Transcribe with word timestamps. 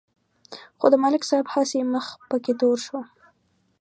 خو 0.79 0.85
د 0.93 0.95
ملک 1.03 1.21
صاحب 1.29 1.47
هسې 1.53 1.79
مخ 1.93 2.05
پکې 2.29 2.53
تور 2.59 2.77
شو. 2.85 2.99